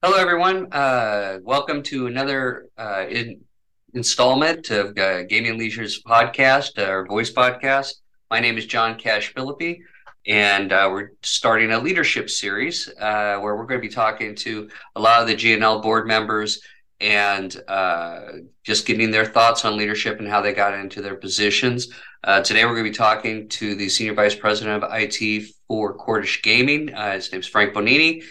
[0.00, 0.72] Hello, everyone.
[0.72, 3.40] Uh, welcome to another uh, in,
[3.94, 7.94] installment of uh, Gaming Leisure's podcast, our voice podcast.
[8.30, 9.80] My name is John Cash Filippe,
[10.24, 14.70] and uh, we're starting a leadership series uh, where we're going to be talking to
[14.94, 16.60] a lot of the GNL board members
[17.00, 18.20] and uh,
[18.62, 21.88] just getting their thoughts on leadership and how they got into their positions.
[22.44, 26.40] today, we're going to be talking to the Senior Vice President of IT for Cordish
[26.42, 26.86] Gaming.
[26.86, 28.22] his name is Frank Bonini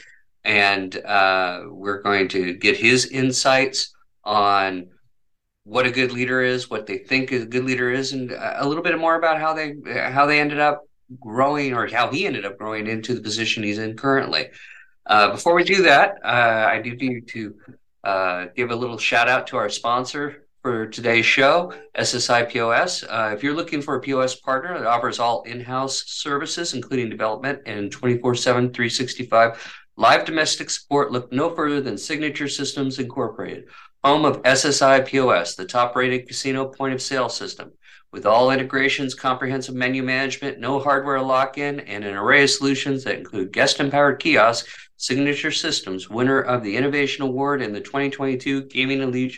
[0.47, 3.93] and uh, we're going to get his insights
[4.23, 4.87] on
[5.65, 8.81] what a good leader is, what they think a good leader is, and a little
[8.81, 10.83] bit more about how they how they ended up
[11.19, 14.47] growing or how he ended up growing into the position he's in currently.
[15.05, 17.55] Uh, before we do that, uh, I do need to
[18.05, 23.03] uh, give a little shout out to our sponsor for today's show, SSI POS.
[23.03, 27.63] Uh, if you're looking for a POS partner that offers all in-house services, including development
[27.65, 33.65] and 24/7, 365 Live domestic support look no further than Signature Systems Incorporated,
[34.03, 37.71] home of SSI POS, the top rated casino point of sale system.
[38.13, 43.05] With all integrations, comprehensive menu management, no hardware lock in, and an array of solutions
[43.05, 48.65] that include guest empowered kiosks, Signature Systems, winner of the Innovation Award in the 2022
[48.65, 49.33] Gaming and,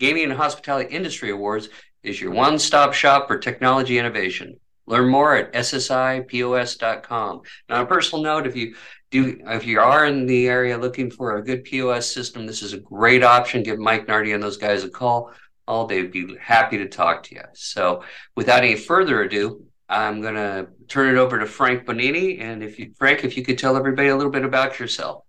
[0.00, 1.68] Gaming and Hospitality Industry Awards,
[2.02, 4.58] is your one stop shop for technology innovation.
[4.90, 7.40] Learn more at ssipos.com.
[7.68, 8.74] Now, a personal note, if you
[9.12, 12.72] do if you are in the area looking for a good POS system, this is
[12.72, 13.62] a great option.
[13.62, 15.30] Give Mike Nardi and those guys a call.
[15.68, 17.42] All they'd be happy to talk to you.
[17.54, 18.02] So,
[18.34, 22.40] without any further ado, I'm going to turn it over to Frank Bonini.
[22.40, 25.22] And if you, Frank, if you could tell everybody a little bit about yourself.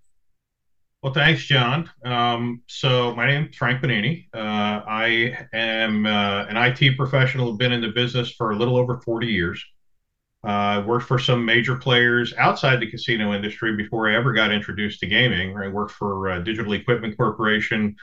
[1.01, 1.89] Well, thanks, John.
[2.05, 4.27] Um, so my name is Frank Bonini.
[4.35, 8.99] Uh, I am uh, an IT professional, been in the business for a little over
[8.99, 9.65] 40 years.
[10.43, 14.51] I uh, worked for some major players outside the casino industry before I ever got
[14.51, 15.57] introduced to gaming.
[15.57, 17.95] I worked for uh, Digital Equipment Corporation,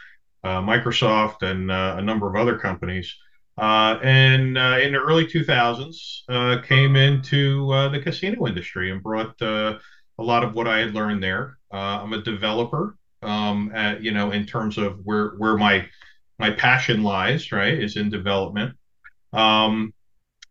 [0.42, 3.14] uh, Microsoft, and uh, a number of other companies.
[3.56, 9.36] Uh, and in the early 2000s, came into the casino industry and brought
[10.18, 11.58] a lot of what I had learned there.
[11.70, 15.86] I'm a developer, um, at, you know, in terms of where where my
[16.38, 18.76] my passion lies, right, is in development.
[19.32, 19.92] Um,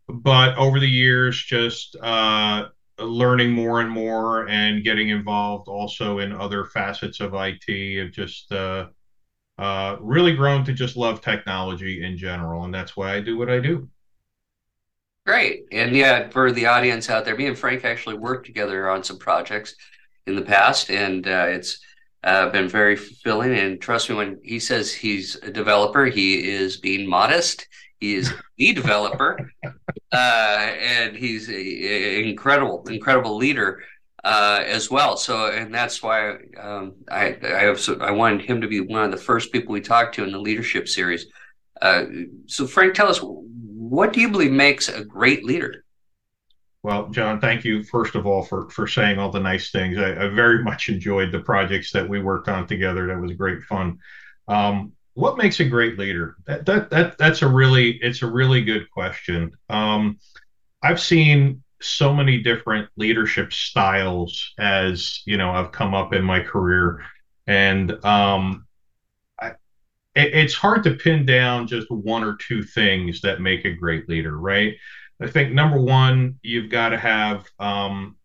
[0.08, 2.68] but over the years, just uh,
[2.98, 8.50] learning more and more and getting involved also in other facets of IT have just
[8.52, 8.86] uh,
[9.58, 12.64] uh, really grown to just love technology in general.
[12.64, 13.88] And that's why I do what I do.
[15.28, 15.66] Great.
[15.72, 19.18] And yeah, for the audience out there, me and Frank actually worked together on some
[19.18, 19.74] projects
[20.26, 21.80] in the past, and uh, it's
[22.24, 23.52] uh, been very fulfilling.
[23.52, 27.68] And trust me, when he says he's a developer, he is being modest.
[28.00, 29.38] He is the developer,
[30.12, 31.54] uh, and he's an
[32.24, 33.82] incredible, incredible leader
[34.24, 35.18] uh, as well.
[35.18, 39.04] So, and that's why um, I I, have, so I wanted him to be one
[39.04, 41.26] of the first people we talked to in the leadership series.
[41.82, 42.04] Uh,
[42.46, 43.20] so, Frank, tell us
[43.88, 45.84] what do you believe makes a great leader?
[46.82, 49.98] Well, John, thank you first of all for for saying all the nice things.
[49.98, 53.06] I, I very much enjoyed the projects that we worked on together.
[53.08, 53.98] That was great fun.
[54.46, 56.36] Um, what makes a great leader?
[56.46, 59.50] That, that that that's a really it's a really good question.
[59.68, 60.18] Um,
[60.82, 66.40] I've seen so many different leadership styles as you know I've come up in my
[66.40, 67.02] career,
[67.48, 68.67] and um,
[70.18, 74.08] it, it's hard to pin down just one or two things that make a great
[74.08, 74.74] leader, right?
[75.20, 78.16] I think number one, you've got to have um,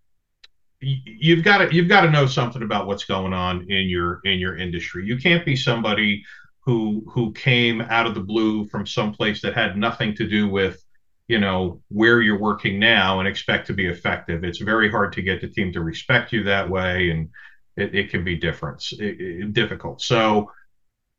[0.79, 4.39] you've got to you've got to know something about what's going on in your in
[4.39, 5.05] your industry.
[5.05, 6.23] You can't be somebody
[6.65, 10.47] who who came out of the blue from some place that had nothing to do
[10.47, 10.83] with
[11.27, 15.21] you know where you're working now and expect to be effective it's very hard to
[15.21, 17.29] get the team to respect you that way and
[17.77, 20.49] it, it can be different it, it, difficult so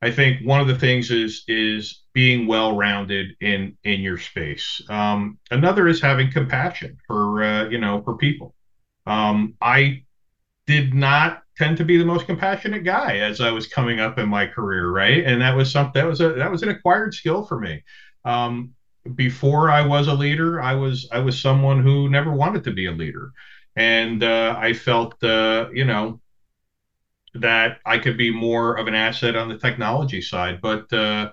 [0.05, 4.81] i think one of the things is is being well rounded in in your space
[4.91, 8.55] um, another is having compassion for uh, you know for people
[9.07, 10.03] um, i
[10.67, 14.29] did not tend to be the most compassionate guy as I was coming up in
[14.29, 15.25] my career, right?
[15.25, 17.83] And that was something that was a that was an acquired skill for me.
[18.25, 18.73] Um,
[19.15, 22.87] before I was a leader, I was I was someone who never wanted to be
[22.87, 23.33] a leader,
[23.77, 26.21] and uh, I felt uh, you know
[27.35, 31.31] that I could be more of an asset on the technology side, but uh,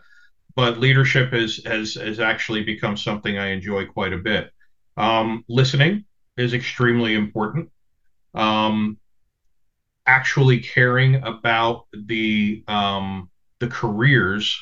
[0.55, 4.51] but leadership has has has actually become something I enjoy quite a bit.
[4.97, 6.05] Um, listening
[6.37, 7.69] is extremely important.
[8.33, 8.97] Um,
[10.05, 14.57] actually caring about the um, the careers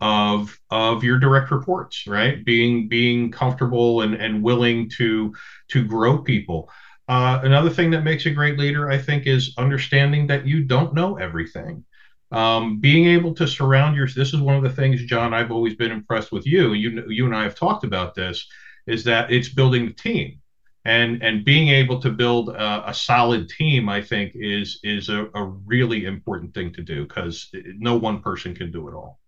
[0.00, 2.44] of of your direct reports, right?
[2.44, 5.34] Being being comfortable and and willing to
[5.68, 6.70] to grow people.
[7.08, 10.94] Uh, another thing that makes a great leader, I think, is understanding that you don't
[10.94, 11.84] know everything.
[12.32, 14.16] um, being able to surround yourself.
[14.16, 15.34] This is one of the things, John.
[15.34, 16.72] I've always been impressed with you.
[16.72, 18.46] You, you and I have talked about this.
[18.86, 20.40] Is that it's building the team,
[20.84, 23.88] and and being able to build a, a solid team.
[23.88, 28.54] I think is is a, a really important thing to do because no one person
[28.54, 29.20] can do it all.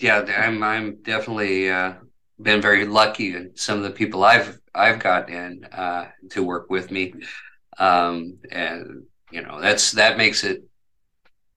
[0.00, 1.94] Yeah, I'm I'm definitely uh,
[2.40, 6.70] been very lucky, and some of the people I've I've got in uh, to work
[6.70, 7.14] with me,
[7.78, 10.64] um, and you know that's that makes it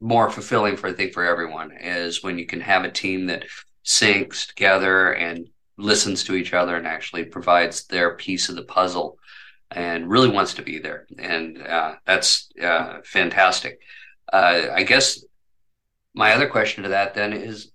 [0.02, 3.46] more fulfilling for I think for everyone is when you can have a team that
[3.86, 5.48] syncs together and
[5.78, 9.18] listens to each other and actually provides their piece of the puzzle
[9.72, 11.08] and really wants to be there.
[11.18, 13.80] And uh, that's uh, fantastic.
[14.32, 15.24] Uh, i guess
[16.14, 17.72] my other question to that then is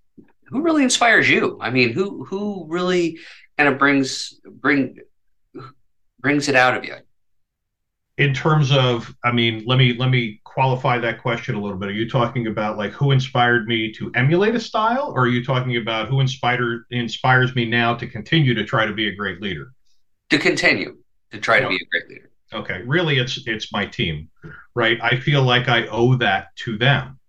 [0.48, 1.58] who really inspires you?
[1.60, 3.19] I mean who who really
[3.58, 4.96] kind of brings bring
[6.26, 6.96] brings it out of you.
[8.19, 11.88] In terms of i mean let me let me qualify that question a little bit.
[11.88, 15.44] Are you talking about like who inspired me to emulate a style or are you
[15.44, 19.40] talking about who inspired inspires me now to continue to try to be a great
[19.40, 19.70] leader?
[20.31, 20.96] To continue
[21.31, 22.31] to try to be a great leader.
[22.52, 24.29] Okay really it's it's my team
[24.75, 24.99] right?
[25.00, 27.20] I feel like i owe that to them.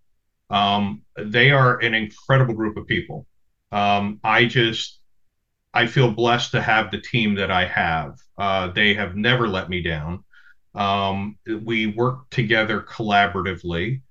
[0.49, 3.27] Um, they are an incredible group of people.
[3.71, 4.96] Um, i just
[5.77, 9.69] i feel blessed to have the team that i have uh, they have never let
[9.69, 10.23] me down
[10.75, 14.01] um, we work together collaboratively.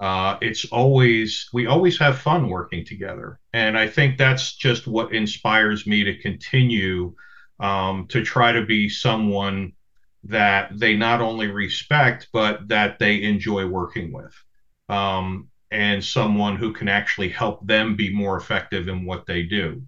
[0.00, 5.14] Uh, it's always we always have fun working together, and I think that's just what
[5.14, 7.14] inspires me to continue
[7.60, 9.72] um, to try to be someone
[10.24, 14.34] that they not only respect but that they enjoy working with,
[14.90, 19.82] um, and someone who can actually help them be more effective in what they do.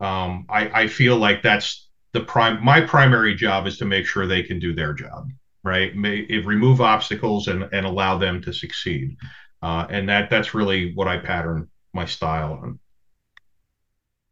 [0.00, 2.64] Um, I, I feel like that's the prime.
[2.64, 5.28] My primary job is to make sure they can do their job
[5.66, 5.96] right?
[5.96, 9.16] May, remove obstacles and, and allow them to succeed.
[9.60, 12.78] Uh, and that that's really what I pattern my style on.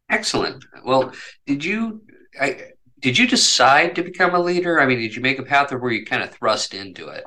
[0.09, 0.63] Excellent.
[0.85, 1.11] Well,
[1.45, 2.03] did you
[2.39, 2.71] I,
[3.01, 4.79] did you decide to become a leader?
[4.79, 7.25] I mean, did you make a path or were you kind of thrust into it?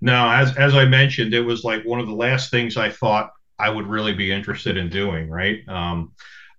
[0.00, 3.32] No, as as I mentioned, it was like one of the last things I thought
[3.58, 5.28] I would really be interested in doing.
[5.28, 5.58] Right.
[5.68, 6.12] Um,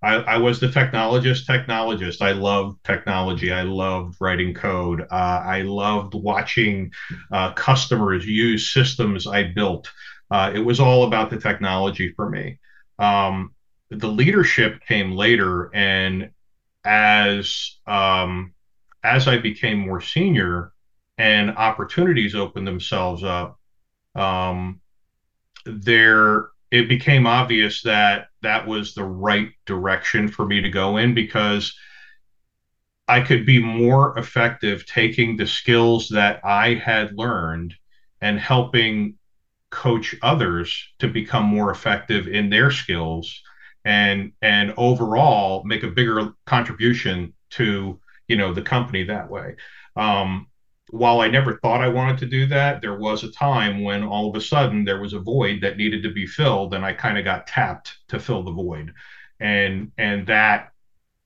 [0.04, 2.20] I, I, was the technologist technologist.
[2.20, 3.52] I loved technology.
[3.52, 5.00] I loved writing code.
[5.02, 6.92] Uh, I loved watching
[7.32, 9.90] uh, customers use systems I built.
[10.30, 12.58] Uh, it was all about the technology for me.
[12.98, 13.54] Um,
[13.90, 16.30] the leadership came later, and
[16.84, 18.52] as um,
[19.02, 20.72] as I became more senior
[21.18, 23.58] and opportunities opened themselves up,
[24.14, 24.80] um,
[25.66, 31.14] there it became obvious that that was the right direction for me to go in
[31.14, 31.72] because
[33.06, 37.76] I could be more effective taking the skills that I had learned
[38.20, 39.14] and helping
[39.70, 43.40] coach others to become more effective in their skills
[43.84, 49.54] and and overall make a bigger contribution to you know the company that way.
[49.94, 50.48] Um,
[50.94, 54.28] while I never thought I wanted to do that, there was a time when all
[54.30, 57.18] of a sudden there was a void that needed to be filled, and I kind
[57.18, 58.92] of got tapped to fill the void,
[59.40, 60.70] and and that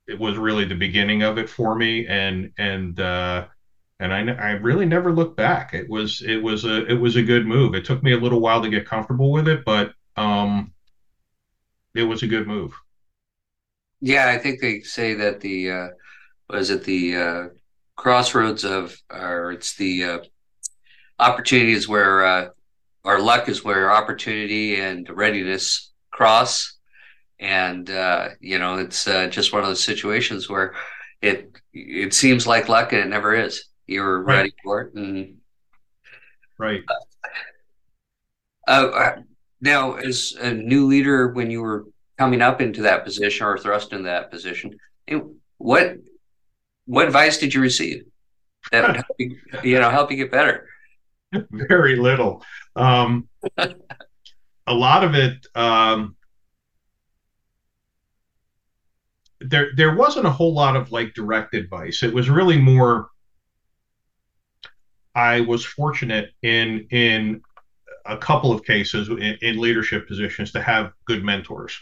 [0.06, 3.46] it was really the beginning of it for me, and and uh,
[4.00, 5.74] and I I really never looked back.
[5.74, 7.74] It was it was a it was a good move.
[7.74, 10.72] It took me a little while to get comfortable with it, but um,
[11.94, 12.72] it was a good move.
[14.00, 15.88] Yeah, I think they say that the uh,
[16.50, 17.48] was it the uh,
[17.98, 20.18] crossroads of, or it's the uh,
[21.18, 22.48] opportunities where, uh,
[23.04, 26.76] our luck is where opportunity and readiness cross.
[27.40, 30.74] And, uh, you know, it's uh, just one of those situations where
[31.20, 33.64] it, it seems like luck and it never is.
[33.86, 34.36] You're right.
[34.36, 34.94] ready for it.
[34.94, 35.38] And,
[36.58, 36.82] right.
[38.66, 39.16] Uh, uh,
[39.60, 41.86] now, as a new leader, when you were
[42.18, 44.76] coming up into that position or thrust into that position,
[45.56, 45.96] what
[46.88, 48.04] what advice did you receive
[48.72, 50.66] that would help you, you know help you get better?
[51.50, 52.42] Very little.
[52.74, 53.28] Um,
[53.58, 55.46] a lot of it.
[55.54, 56.16] Um,
[59.40, 62.02] there there wasn't a whole lot of like direct advice.
[62.02, 63.10] It was really more.
[65.14, 67.42] I was fortunate in in
[68.06, 71.78] a couple of cases in, in leadership positions to have good mentors.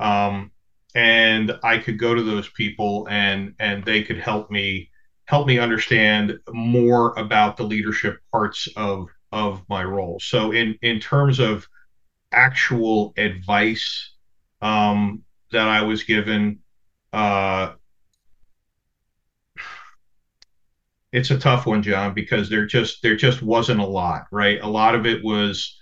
[0.00, 0.50] Um,
[0.94, 4.90] and I could go to those people and and they could help me
[5.26, 10.18] help me understand more about the leadership parts of of my role.
[10.20, 11.66] So in in terms of
[12.32, 14.12] actual advice
[14.60, 16.60] um, that I was given,
[17.12, 17.74] uh,
[21.12, 24.60] it's a tough one, John, because there just there just wasn't a lot, right?
[24.62, 25.76] A lot of it was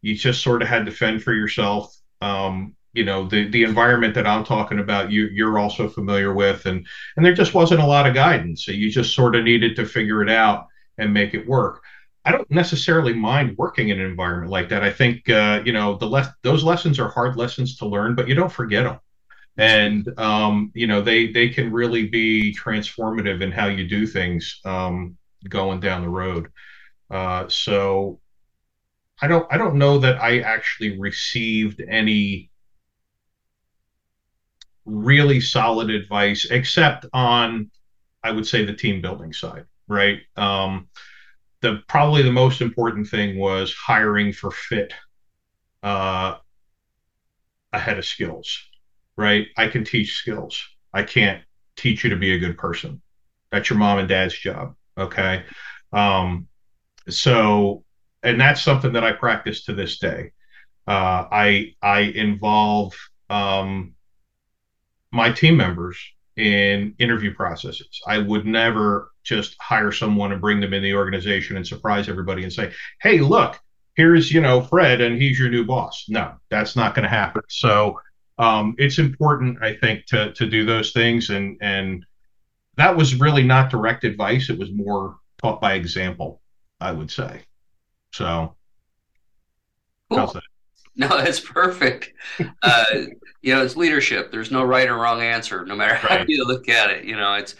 [0.00, 1.96] you just sort of had to fend for yourself.
[2.20, 6.66] Um, you know the the environment that I'm talking about you you're also familiar with
[6.66, 8.64] and and there just wasn't a lot of guidance.
[8.64, 10.66] So you just sort of needed to figure it out
[10.98, 11.82] and make it work.
[12.24, 14.84] I don't necessarily mind working in an environment like that.
[14.84, 18.28] I think uh, you know the le- those lessons are hard lessons to learn but
[18.28, 18.98] you don't forget them
[19.56, 24.60] and um, you know they they can really be transformative in how you do things
[24.64, 25.16] um,
[25.48, 26.50] going down the road.
[27.10, 28.20] Uh, so
[29.20, 32.50] I don't I don't know that I actually received any
[34.84, 37.70] really solid advice, except on,
[38.22, 40.20] I would say, the team building side, right?
[40.36, 40.88] Um,
[41.60, 44.92] the probably the most important thing was hiring for fit
[45.82, 46.36] uh,
[47.72, 48.58] ahead of skills,
[49.16, 49.46] right?
[49.56, 50.62] I can teach skills.
[50.92, 51.42] I can't
[51.76, 53.00] teach you to be a good person.
[53.50, 54.74] That's your mom and dad's job.
[54.98, 55.44] Okay.
[55.92, 56.48] Um,
[57.08, 57.84] so,
[58.22, 60.32] and that's something that I practice to this day.
[60.86, 62.94] Uh, I I involve
[63.30, 63.94] um,
[65.12, 65.98] my team members
[66.36, 68.00] in interview processes.
[68.06, 72.42] I would never just hire someone and bring them in the organization and surprise everybody
[72.42, 73.60] and say, "Hey, look,
[73.94, 77.42] here's you know Fred, and he's your new boss." No, that's not going to happen.
[77.48, 78.00] So
[78.38, 82.04] um, it's important, I think, to to do those things, and and
[82.76, 84.48] that was really not direct advice.
[84.48, 86.40] It was more taught by example,
[86.80, 87.42] I would say.
[88.12, 88.56] So,
[90.10, 90.32] cool.
[90.94, 92.12] No, that's perfect.
[92.62, 92.84] Uh,
[93.40, 94.30] you know, it's leadership.
[94.30, 97.04] There's no right or wrong answer, no matter how you look at it.
[97.04, 97.54] You know, it's,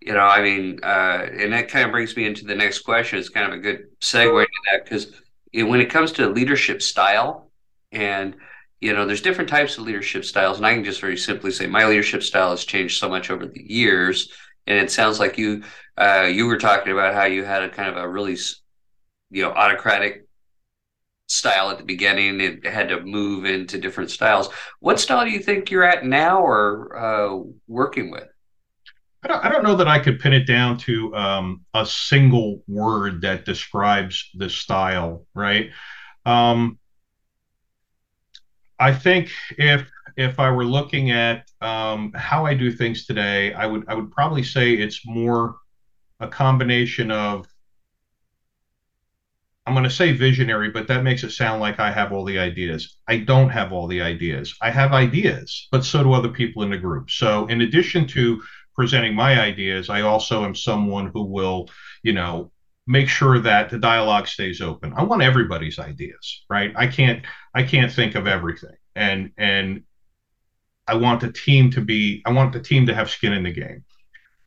[0.00, 3.18] you know, I mean, uh, and that kind of brings me into the next question.
[3.18, 5.12] It's kind of a good segue to that because
[5.54, 7.50] when it comes to leadership style,
[7.92, 8.36] and
[8.80, 11.66] you know, there's different types of leadership styles, and I can just very simply say
[11.66, 14.32] my leadership style has changed so much over the years.
[14.68, 15.64] And it sounds like you,
[15.96, 18.36] uh, you were talking about how you had a kind of a really,
[19.30, 20.27] you know, autocratic
[21.28, 22.40] style at the beginning.
[22.40, 24.48] It had to move into different styles.
[24.80, 28.28] What style do you think you're at now or uh, working with?
[29.22, 32.62] I don't, I don't, know that I could pin it down to um, a single
[32.68, 35.70] word that describes the style, right?
[36.24, 36.78] Um,
[38.78, 43.66] I think if if I were looking at um, how I do things today, I
[43.66, 45.56] would I would probably say it's more
[46.20, 47.46] a combination of
[49.68, 52.38] I'm going to say visionary, but that makes it sound like I have all the
[52.38, 52.96] ideas.
[53.06, 54.54] I don't have all the ideas.
[54.62, 57.10] I have ideas, but so do other people in the group.
[57.10, 58.42] So, in addition to
[58.74, 61.68] presenting my ideas, I also am someone who will,
[62.02, 62.50] you know,
[62.86, 64.94] make sure that the dialogue stays open.
[64.96, 66.72] I want everybody's ideas, right?
[66.74, 68.76] I can't I can't think of everything.
[68.96, 69.82] And and
[70.86, 73.52] I want the team to be I want the team to have skin in the
[73.52, 73.84] game.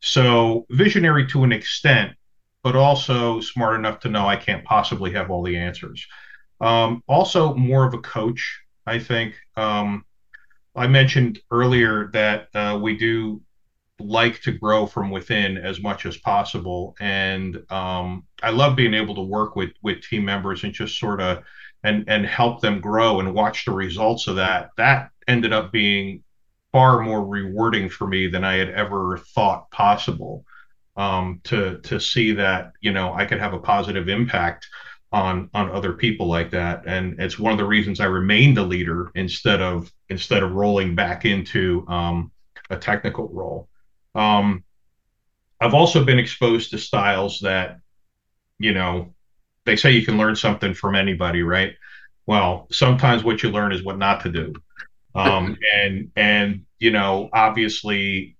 [0.00, 2.16] So, visionary to an extent,
[2.62, 6.06] but also smart enough to know I can't possibly have all the answers.
[6.60, 9.34] Um, also, more of a coach, I think.
[9.56, 10.04] Um,
[10.74, 13.42] I mentioned earlier that uh, we do
[13.98, 19.14] like to grow from within as much as possible, and um, I love being able
[19.16, 21.42] to work with with team members and just sort of
[21.84, 24.70] and and help them grow and watch the results of that.
[24.76, 26.22] That ended up being
[26.72, 30.44] far more rewarding for me than I had ever thought possible
[30.96, 34.66] um, to to see that you know I could have a positive impact
[35.10, 38.62] on on other people like that and it's one of the reasons I remained a
[38.62, 42.30] leader instead of instead of rolling back into um,
[42.70, 43.68] a technical role.
[44.14, 44.64] Um,
[45.60, 47.78] I've also been exposed to styles that
[48.58, 49.14] you know
[49.64, 51.74] they say you can learn something from anybody, right?
[52.26, 54.54] Well, sometimes what you learn is what not to do.
[55.14, 58.38] Um, and and you know obviously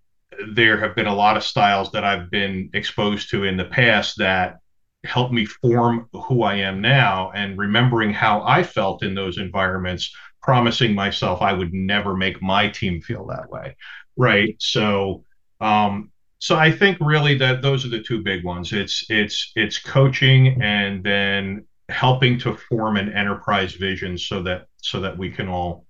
[0.52, 4.18] there have been a lot of styles that I've been exposed to in the past
[4.18, 4.58] that
[5.04, 10.14] helped me form who I am now and remembering how I felt in those environments,
[10.42, 13.76] promising myself I would never make my team feel that way.
[14.16, 14.56] Right.
[14.58, 15.24] So,
[15.60, 18.72] um, so I think really that those are the two big ones.
[18.72, 25.00] It's it's it's coaching and then helping to form an enterprise vision so that so
[25.00, 25.86] that we can all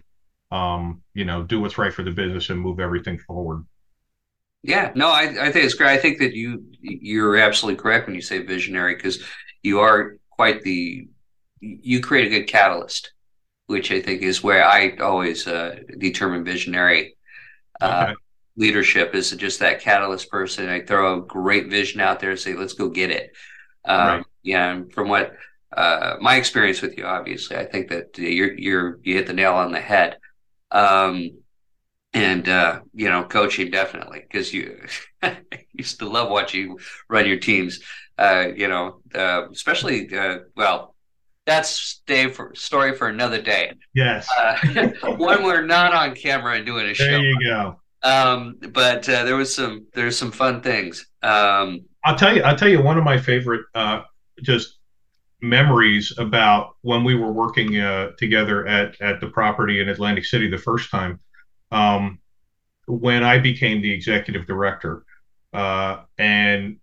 [0.51, 3.65] um, you know do what's right for the business and move everything forward.
[4.63, 5.91] Yeah, no, I, I think it's great.
[5.91, 9.23] I think that you you're absolutely correct when you say visionary because
[9.63, 11.09] you are quite the
[11.61, 13.13] you create a good catalyst,
[13.67, 17.17] which I think is where I always uh, determine visionary
[17.81, 18.15] uh, okay.
[18.57, 20.69] leadership is just that catalyst person.
[20.69, 23.33] I throw a great vision out there and say, "Let's go get it."
[23.85, 24.25] Um, right.
[24.45, 25.35] Yeah, and from what
[25.77, 29.55] uh, my experience with you, obviously, I think that you're you're you hit the nail
[29.55, 30.19] on the head.
[30.71, 31.42] Um,
[32.15, 34.85] and uh, you know, coaching definitely because you
[35.73, 36.77] used to love watching
[37.09, 37.81] run your teams.
[38.19, 40.95] Uh, you know, uh, especially uh, well,
[41.47, 43.73] that's stay for story for another day.
[43.95, 44.29] Yes.
[44.39, 47.05] Uh, when we're not on camera and doing a show.
[47.05, 47.81] There you go.
[48.03, 51.07] Um, but uh, there was some there's some fun things.
[51.23, 52.43] Um, I'll tell you.
[52.43, 54.03] I'll tell you one of my favorite uh,
[54.43, 54.79] just
[55.41, 60.49] memories about when we were working uh, together at at the property in Atlantic City
[60.49, 61.21] the first time.
[61.73, 62.19] Um,
[62.87, 65.05] when I became the executive director,
[65.53, 66.77] uh, and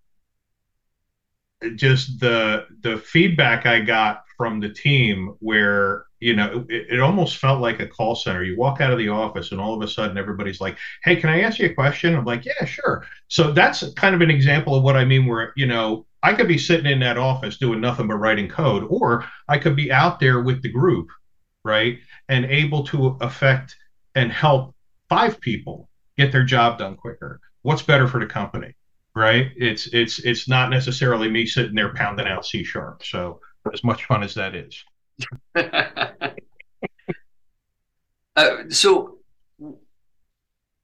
[1.75, 7.37] just the the feedback I got from the team where you know it, it, almost
[7.37, 8.43] felt like a call center.
[8.43, 11.29] You walk out of the office and all of a sudden everybody's like hey can
[11.29, 12.15] i ask you a question?
[12.15, 13.05] I'm like yeah sure.
[13.27, 16.47] So that's kind of an example of what i mean where you know i could
[16.47, 20.19] be sitting in that office doing nothing but writing code or i could be out
[20.19, 21.09] there with the group
[21.65, 23.75] right and able to affect
[24.15, 24.73] and help
[25.09, 28.73] five people get their job done quicker what's better for the company
[29.15, 33.39] right it's it's it's not necessarily me sitting there pounding out c sharp so
[33.73, 34.83] as much fun as that is.
[38.35, 39.17] uh, so,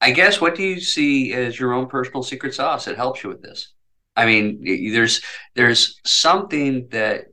[0.02, 3.30] I guess what do you see as your own personal secret sauce that helps you
[3.30, 3.70] with this?
[4.16, 5.22] I mean, there's
[5.56, 7.26] there's something that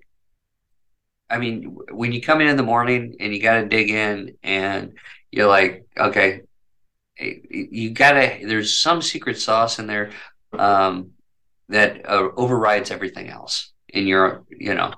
[1.28, 4.36] I mean, when you come in in the morning and you got to dig in
[4.42, 4.92] and
[5.30, 6.42] you're like, okay,
[7.22, 10.10] you got to, there's some secret sauce in there
[10.58, 11.12] um,
[11.68, 14.92] that uh, overrides everything else in your, you know,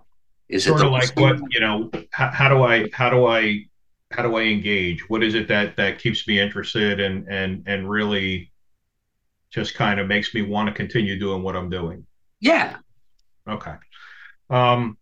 [0.49, 1.90] is sort it of like what you know?
[2.11, 3.66] How, how do I how do I
[4.11, 5.09] how do I engage?
[5.09, 8.52] What is it that that keeps me interested and and and really
[9.50, 12.07] just kind of makes me want to continue doing what I'm doing?
[12.40, 12.76] Yeah.
[13.49, 13.75] Okay.
[14.50, 14.99] Um,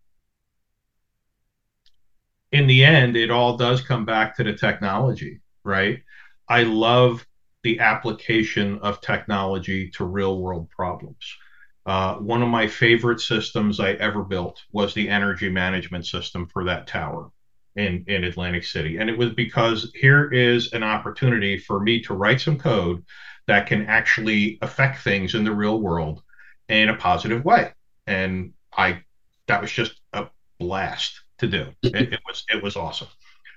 [2.51, 6.02] in the end, it all does come back to the technology, right?
[6.47, 7.25] I love
[7.63, 11.37] the application of technology to real world problems.
[11.85, 16.65] Uh, one of my favorite systems I ever built was the energy management system for
[16.65, 17.29] that tower
[17.75, 18.97] in, in Atlantic City.
[18.97, 23.03] And it was because here is an opportunity for me to write some code
[23.47, 26.21] that can actually affect things in the real world
[26.69, 27.71] in a positive way.
[28.07, 29.03] And I
[29.47, 30.27] that was just a
[30.59, 31.73] blast to do.
[31.81, 33.09] It, it was it was awesome.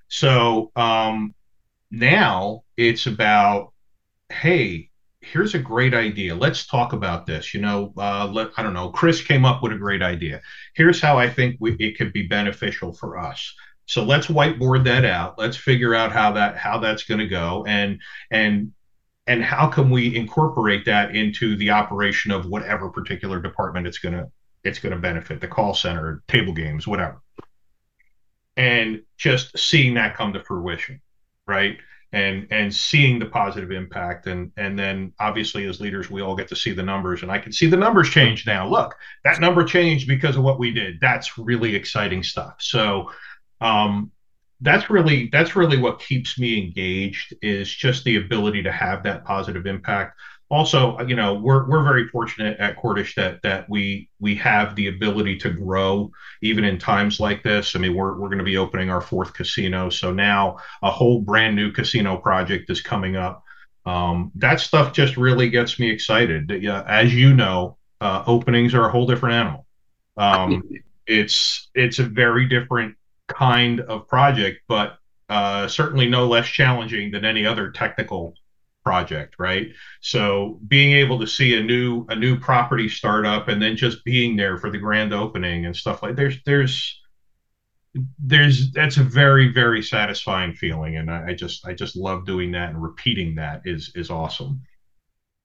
[0.08, 1.34] So um,
[1.90, 3.72] now it's about
[4.28, 6.34] hey, here's a great idea.
[6.34, 7.54] Let's talk about this.
[7.54, 8.90] You know, uh, let, I don't know.
[8.90, 10.40] Chris came up with a great idea.
[10.74, 13.54] Here's how I think we, it could be beneficial for us.
[13.86, 15.38] So let's whiteboard that out.
[15.38, 18.72] Let's figure out how that how that's going to go, and and
[19.28, 24.14] and how can we incorporate that into the operation of whatever particular department it's going
[24.14, 24.30] to
[24.64, 27.22] it's going to benefit the call center, table games, whatever.
[28.56, 31.00] And just seeing that come to fruition,
[31.46, 31.78] right?
[32.12, 34.26] and and seeing the positive impact.
[34.26, 37.22] And and then obviously as leaders we all get to see the numbers.
[37.22, 38.68] And i can see the numbers change now.
[38.68, 40.98] Look that number changed because of what we did.
[41.00, 42.56] That's really exciting stuff.
[42.58, 43.10] So
[43.60, 44.10] um
[44.62, 49.24] that's really that's really what keeps me engaged is just the ability to have that
[49.24, 54.34] positive impact also, you know, we're we're very fortunate at Cordish that that we we
[54.36, 56.10] have the ability to grow
[56.42, 57.74] even in times like this.
[57.74, 61.20] I mean, we're we're going to be opening our fourth casino, so now a whole
[61.20, 63.42] brand new casino project is coming up.
[63.86, 66.50] Um, that stuff just really gets me excited.
[66.66, 69.66] As you know, uh, openings are a whole different animal.
[70.16, 70.62] Um,
[71.06, 77.24] it's it's a very different kind of project, but uh, certainly no less challenging than
[77.24, 78.34] any other technical
[78.86, 79.66] project, right?
[80.00, 84.04] So being able to see a new a new property start up and then just
[84.04, 87.00] being there for the grand opening and stuff like there's there's
[88.22, 92.52] there's that's a very very satisfying feeling and I, I just I just love doing
[92.52, 94.62] that and repeating that is is awesome.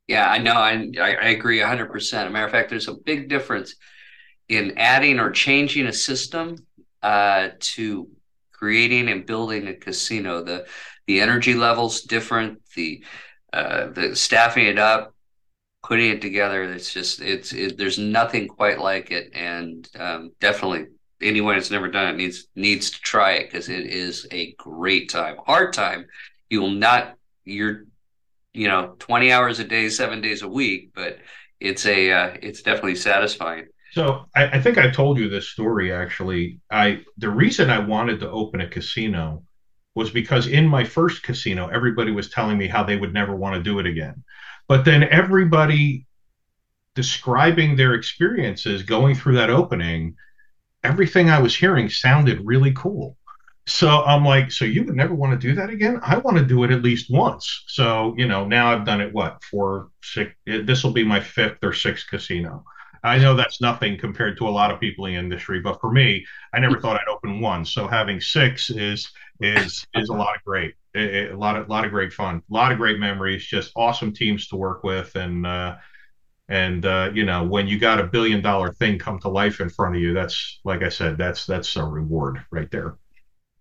[0.07, 0.53] Yeah, I know.
[0.53, 2.23] I I agree 100%.
[2.25, 3.75] As a matter of fact, there's a big difference
[4.49, 6.57] in adding or changing a system
[7.01, 8.07] uh, to
[8.51, 10.43] creating and building a casino.
[10.43, 10.67] The
[11.07, 12.61] the energy levels different.
[12.75, 13.03] The
[13.53, 15.13] uh, the staffing it up,
[15.83, 16.63] putting it together.
[16.63, 20.87] It's just it's it, there's nothing quite like it, and um, definitely
[21.21, 25.09] anyone that's never done it needs needs to try it because it is a great
[25.09, 25.37] time.
[25.45, 26.05] Hard time.
[26.49, 27.15] You will not.
[27.43, 27.85] You're
[28.53, 31.19] you know 20 hours a day, seven days a week, but
[31.59, 33.67] it's a uh, it's definitely satisfying.
[33.93, 36.59] So I, I, think I told you this story actually.
[36.71, 39.43] I the reason I wanted to open a casino
[39.95, 43.55] was because in my first casino, everybody was telling me how they would never want
[43.55, 44.23] to do it again.
[44.67, 46.05] But then everybody
[46.95, 50.15] describing their experiences going through that opening,
[50.83, 53.17] everything I was hearing sounded really cool.
[53.67, 55.99] So I'm like, so you would never want to do that again?
[56.01, 57.63] I want to do it at least once.
[57.67, 61.57] So, you know, now I've done it what, for six, this will be my fifth
[61.63, 62.63] or sixth casino.
[63.03, 65.91] I know that's nothing compared to a lot of people in the industry, but for
[65.91, 67.65] me, I never thought I'd open one.
[67.65, 71.83] So having six is is is a lot of great, a, a lot of lot
[71.83, 75.47] of great fun, a lot of great memories, just awesome teams to work with, and
[75.47, 75.77] uh,
[76.47, 79.69] and uh, you know when you got a billion dollar thing come to life in
[79.69, 82.97] front of you, that's like I said, that's that's a reward right there.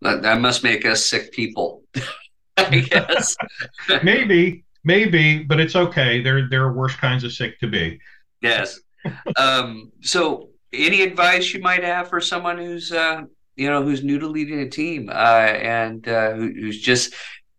[0.02, 1.82] That, that must make us sick people,
[2.58, 3.36] I guess.
[4.02, 6.22] maybe, maybe, but it's okay.
[6.22, 8.00] There there are worse kinds of sick to be.
[8.42, 8.80] Yes.
[9.36, 13.22] Um, so, any advice you might have for someone who's uh,
[13.56, 17.14] you know who's new to leading a team uh, and uh, who, who's just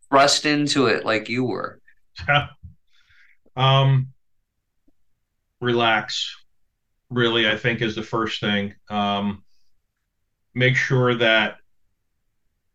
[0.10, 1.80] thrust into it like you were?
[3.56, 4.08] um,
[5.60, 6.36] relax.
[7.10, 8.74] Really, I think is the first thing.
[8.90, 9.44] Um,
[10.54, 11.58] make sure that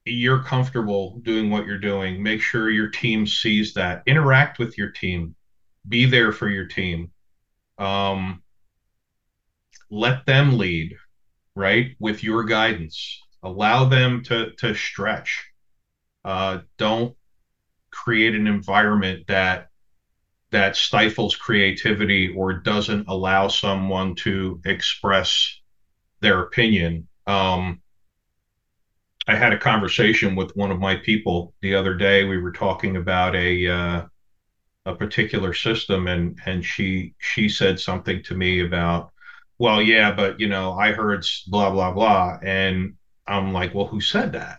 [0.05, 2.22] you're comfortable doing what you're doing.
[2.22, 4.02] Make sure your team sees that.
[4.07, 5.35] Interact with your team.
[5.88, 7.11] Be there for your team
[7.79, 8.42] um,
[9.90, 10.96] let them lead,
[11.55, 13.20] right, with your guidance.
[13.42, 15.44] Allow them to to stretch.
[16.25, 17.14] Uh, don't
[17.90, 19.68] create an environment that
[20.51, 25.61] that stifles creativity or doesn't allow someone to express
[26.20, 27.07] their opinion.
[27.27, 27.81] Um,
[29.29, 32.25] I had a conversation with one of my people the other day.
[32.25, 34.07] We were talking about a uh,
[34.87, 39.12] a particular system and and she she said something to me about
[39.59, 42.95] well yeah but you know i heard blah blah blah and
[43.27, 44.59] i'm like well who said that?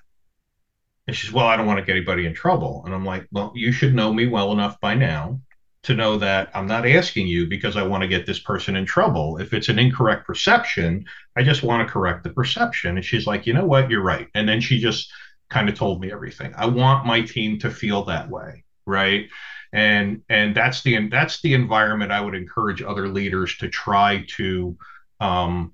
[1.08, 2.84] And she's well i don't want to get anybody in trouble.
[2.86, 5.42] And i'm like well you should know me well enough by now
[5.84, 8.86] to know that i'm not asking you because i want to get this person in
[8.86, 9.38] trouble.
[9.38, 11.06] If it's an incorrect perception
[11.36, 12.96] i just want to correct the perception.
[12.98, 13.90] And she's like you know what?
[13.90, 14.28] You're right.
[14.36, 15.12] And then she just
[15.50, 16.54] kind of told me everything.
[16.58, 19.30] I want my team to feel that way right
[19.74, 24.78] and and that's the that's the environment I would encourage other leaders to try to
[25.20, 25.74] um,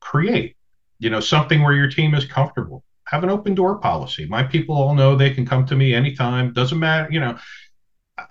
[0.00, 0.56] create.
[0.98, 2.82] You know, something where your team is comfortable.
[3.06, 4.26] Have an open door policy.
[4.26, 6.52] My people all know they can come to me anytime.
[6.52, 7.08] Doesn't matter.
[7.10, 7.38] You know,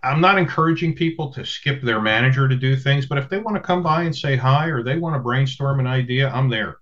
[0.04, 3.56] I'm not encouraging people to skip their manager to do things, but if they want
[3.56, 6.78] to come by and say hi or they want to brainstorm an idea, I'm there.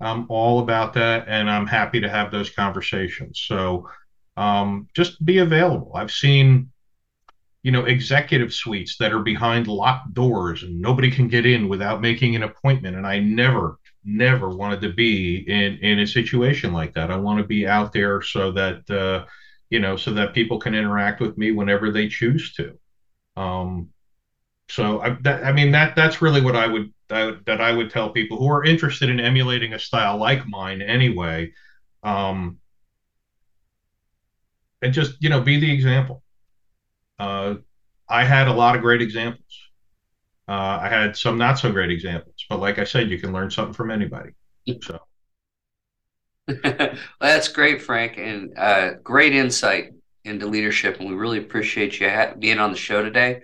[0.00, 3.42] I'm all about that, and I'm happy to have those conversations.
[3.46, 3.88] So
[4.36, 5.92] um, just be available.
[5.94, 6.70] I've seen
[7.66, 12.00] you know, executive suites that are behind locked doors and nobody can get in without
[12.00, 12.94] making an appointment.
[12.94, 17.10] And I never, never wanted to be in in a situation like that.
[17.10, 19.24] I want to be out there so that uh,
[19.68, 22.78] you know, so that people can interact with me whenever they choose to.
[23.34, 23.88] Um,
[24.68, 27.90] so I, that, I mean that that's really what I would that that I would
[27.90, 31.50] tell people who are interested in emulating a style like mine anyway.
[32.04, 32.58] Um,
[34.82, 36.22] and just you know be the example
[37.18, 37.54] uh,
[38.08, 39.42] I had a lot of great examples.
[40.48, 43.50] Uh, I had some not so great examples, but like I said, you can learn
[43.50, 44.30] something from anybody.
[44.82, 45.00] So
[46.64, 49.90] well, that's great, Frank, and uh, great insight
[50.24, 51.00] into leadership.
[51.00, 53.42] And we really appreciate you ha- being on the show today.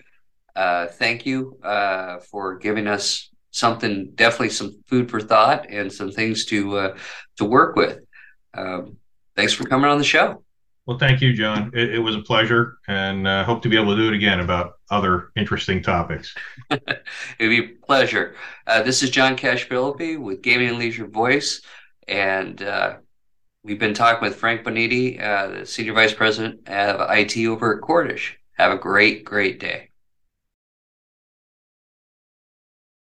[0.54, 6.12] Uh, thank you uh, for giving us something, definitely some food for thought and some
[6.12, 6.96] things to uh,
[7.38, 7.98] to work with.
[8.54, 8.98] Um,
[9.34, 10.44] thanks for coming on the show.
[10.86, 11.70] Well, thank you, John.
[11.74, 14.40] It, it was a pleasure, and uh, hope to be able to do it again
[14.40, 16.34] about other interesting topics.
[16.70, 16.88] It'd
[17.38, 18.34] be a pleasure.
[18.66, 21.62] Uh, this is John Cash Filippe with Gaming and Leisure Voice,
[22.08, 22.96] and uh,
[23.62, 27.82] we've been talking with Frank Bonini, uh, the Senior Vice President of IT over at
[27.82, 28.36] Cordish.
[28.54, 29.91] Have a great, great day.